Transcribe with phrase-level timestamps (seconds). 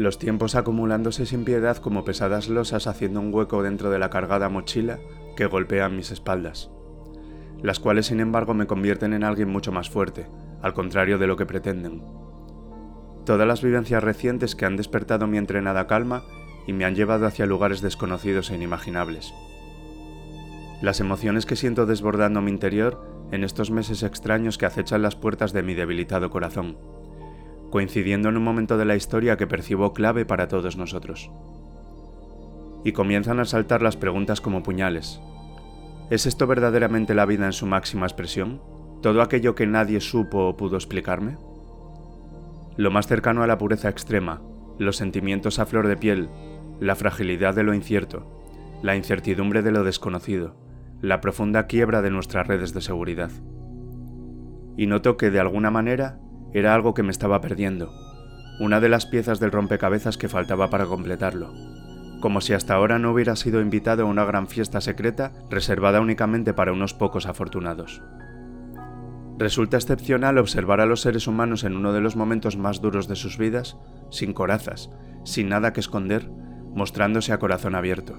[0.00, 4.48] los tiempos acumulándose sin piedad como pesadas losas haciendo un hueco dentro de la cargada
[4.48, 4.98] mochila
[5.36, 6.70] que golpean mis espaldas,
[7.62, 10.26] las cuales sin embargo me convierten en alguien mucho más fuerte,
[10.62, 12.02] al contrario de lo que pretenden.
[13.26, 16.24] Todas las vivencias recientes que han despertado mi entrenada calma
[16.66, 19.34] y me han llevado hacia lugares desconocidos e inimaginables.
[20.80, 25.52] Las emociones que siento desbordando mi interior en estos meses extraños que acechan las puertas
[25.52, 26.78] de mi debilitado corazón
[27.70, 31.30] coincidiendo en un momento de la historia que percibo clave para todos nosotros.
[32.84, 35.20] Y comienzan a saltar las preguntas como puñales.
[36.10, 38.60] ¿Es esto verdaderamente la vida en su máxima expresión?
[39.00, 41.38] ¿Todo aquello que nadie supo o pudo explicarme?
[42.76, 44.42] Lo más cercano a la pureza extrema,
[44.78, 46.28] los sentimientos a flor de piel,
[46.80, 48.40] la fragilidad de lo incierto,
[48.82, 50.56] la incertidumbre de lo desconocido,
[51.02, 53.30] la profunda quiebra de nuestras redes de seguridad.
[54.76, 56.18] Y noto que de alguna manera
[56.52, 57.92] era algo que me estaba perdiendo,
[58.60, 61.52] una de las piezas del rompecabezas que faltaba para completarlo,
[62.20, 66.52] como si hasta ahora no hubiera sido invitado a una gran fiesta secreta reservada únicamente
[66.52, 68.02] para unos pocos afortunados.
[69.38, 73.16] Resulta excepcional observar a los seres humanos en uno de los momentos más duros de
[73.16, 73.78] sus vidas,
[74.10, 74.90] sin corazas,
[75.24, 76.30] sin nada que esconder,
[76.74, 78.18] mostrándose a corazón abierto.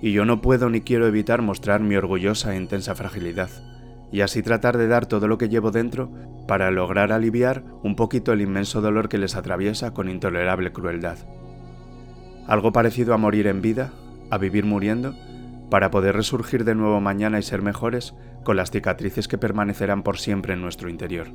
[0.00, 3.50] Y yo no puedo ni quiero evitar mostrar mi orgullosa e intensa fragilidad,
[4.12, 6.10] y así tratar de dar todo lo que llevo dentro
[6.46, 11.18] para lograr aliviar un poquito el inmenso dolor que les atraviesa con intolerable crueldad.
[12.46, 13.92] Algo parecido a morir en vida,
[14.30, 15.14] a vivir muriendo,
[15.70, 20.18] para poder resurgir de nuevo mañana y ser mejores con las cicatrices que permanecerán por
[20.18, 21.26] siempre en nuestro interior.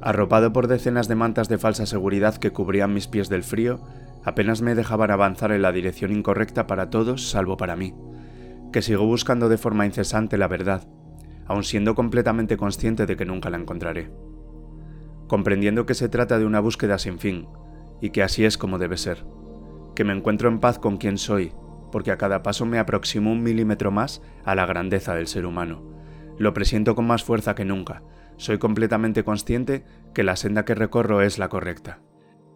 [0.00, 3.80] Arropado por decenas de mantas de falsa seguridad que cubrían mis pies del frío,
[4.24, 7.94] apenas me dejaban avanzar en la dirección incorrecta para todos salvo para mí,
[8.72, 10.86] que sigo buscando de forma incesante la verdad,
[11.48, 14.10] aun siendo completamente consciente de que nunca la encontraré.
[15.26, 17.48] Comprendiendo que se trata de una búsqueda sin fin,
[18.00, 19.24] y que así es como debe ser.
[19.96, 21.52] Que me encuentro en paz con quien soy,
[21.90, 25.82] porque a cada paso me aproximo un milímetro más a la grandeza del ser humano.
[26.38, 28.02] Lo presiento con más fuerza que nunca.
[28.36, 32.00] Soy completamente consciente que la senda que recorro es la correcta.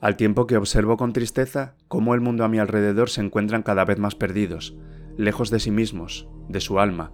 [0.00, 3.84] Al tiempo que observo con tristeza cómo el mundo a mi alrededor se encuentran cada
[3.84, 4.76] vez más perdidos,
[5.16, 7.12] lejos de sí mismos, de su alma,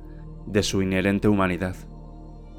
[0.52, 1.76] de su inherente humanidad,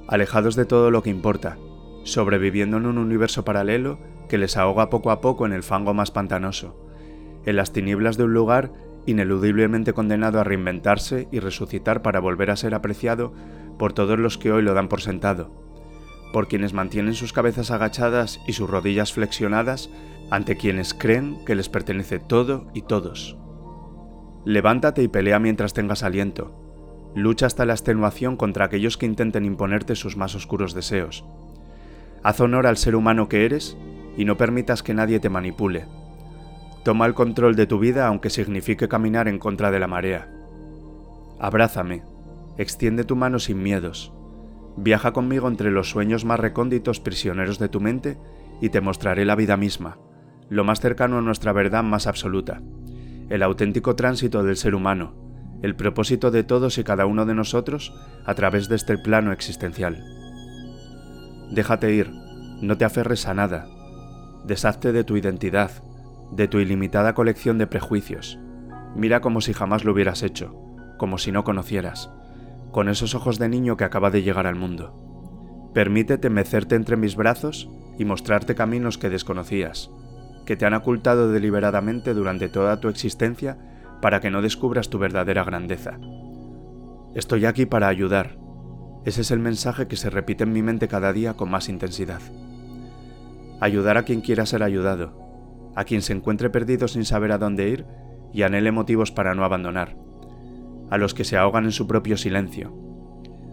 [0.08, 1.58] alejados de todo lo que importa,
[2.04, 6.12] sobreviviendo en un universo paralelo que les ahoga poco a poco en el fango más
[6.12, 6.90] pantanoso,
[7.46, 8.72] en las tinieblas de un lugar
[9.06, 13.34] ineludiblemente condenado a reinventarse y resucitar para volver a ser apreciado
[13.78, 15.52] por todos los que hoy lo dan por sentado,
[16.32, 19.90] por quienes mantienen sus cabezas agachadas y sus rodillas flexionadas
[20.30, 23.38] ante quienes creen que les pertenece todo y todos.
[24.46, 26.61] Levántate y pelea mientras tengas aliento,
[27.14, 31.26] Lucha hasta la extenuación contra aquellos que intenten imponerte sus más oscuros deseos.
[32.24, 33.78] Haz honor al ser humano que eres
[34.16, 35.86] y no permitas que nadie te manipule.
[36.84, 40.30] Toma el control de tu vida aunque signifique caminar en contra de la marea.
[41.40, 42.04] Abrázame,
[42.58, 44.14] extiende tu mano sin miedos.
[44.78, 48.18] Viaja conmigo entre los sueños más recónditos prisioneros de tu mente
[48.62, 49.98] y te mostraré la vida misma,
[50.50, 52.62] lo más cercano a nuestra verdad más absoluta,
[53.30, 55.14] el auténtico tránsito del ser humano,
[55.62, 57.94] el propósito de todos y cada uno de nosotros
[58.26, 60.04] a través de este plano existencial.
[61.52, 62.12] Déjate ir,
[62.62, 63.68] no te aferres a nada,
[64.46, 65.72] deshazte de tu identidad,
[66.32, 68.40] de tu ilimitada colección de prejuicios.
[68.96, 70.56] Mira como si jamás lo hubieras hecho,
[70.98, 72.10] como si no conocieras,
[72.72, 75.70] con esos ojos de niño que acaba de llegar al mundo.
[75.74, 79.92] Permítete mecerte entre mis brazos y mostrarte caminos que desconocías,
[80.46, 83.58] que te han ocultado deliberadamente durante toda tu existencia
[84.02, 86.00] para que no descubras tu verdadera grandeza.
[87.14, 88.38] Estoy aquí para ayudar.
[89.06, 92.22] Ese es el mensaje que se repite en mi mente cada día con más intensidad.
[93.60, 97.70] Ayudar a quien quiera ser ayudado, a quien se encuentre perdido sin saber a dónde
[97.70, 97.86] ir
[98.34, 99.96] y anhele motivos para no abandonar,
[100.90, 102.74] a los que se ahogan en su propio silencio,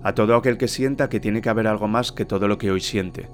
[0.03, 2.71] a todo aquel que sienta que tiene que haber algo más que todo lo que
[2.71, 3.29] hoy siente,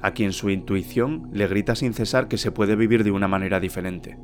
[0.00, 3.60] a quien su intuición le grita sin cesar que se puede vivir de una manera
[3.60, 4.18] diferente.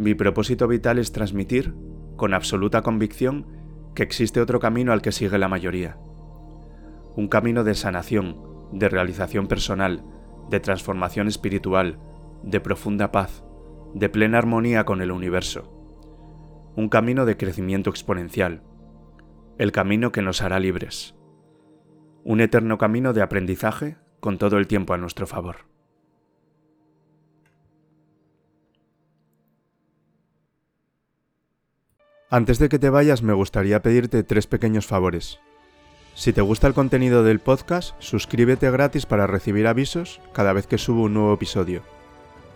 [0.00, 1.74] Mi propósito vital es transmitir,
[2.16, 3.44] con absoluta convicción,
[3.94, 5.98] que existe otro camino al que sigue la mayoría.
[7.16, 8.38] Un camino de sanación,
[8.72, 10.02] de realización personal,
[10.48, 11.98] de transformación espiritual,
[12.42, 13.44] de profunda paz,
[13.92, 15.70] de plena armonía con el universo.
[16.76, 18.62] Un camino de crecimiento exponencial.
[19.58, 21.14] El camino que nos hará libres.
[22.24, 25.69] Un eterno camino de aprendizaje con todo el tiempo a nuestro favor.
[32.32, 35.40] Antes de que te vayas me gustaría pedirte tres pequeños favores.
[36.14, 40.78] Si te gusta el contenido del podcast, suscríbete gratis para recibir avisos cada vez que
[40.78, 41.82] subo un nuevo episodio.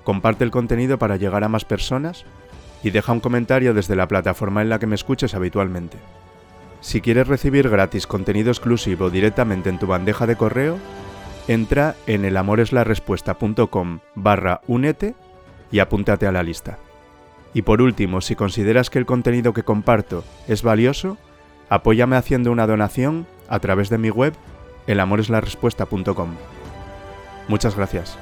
[0.04, 2.24] comparte el contenido para llegar a más personas
[2.84, 5.96] y deja un comentario desde la plataforma en la que me escuches habitualmente.
[6.80, 10.78] Si quieres recibir gratis contenido exclusivo directamente en tu bandeja de correo,
[11.48, 15.14] entra en elamoreslarespuesta.com barra únete
[15.72, 16.78] y apúntate a la lista.
[17.54, 21.16] Y por último, si consideras que el contenido que comparto es valioso,
[21.68, 24.34] apóyame haciendo una donación a través de mi web
[24.86, 26.30] elamoreslarespuesta.com.
[27.48, 28.18] Muchas gracias.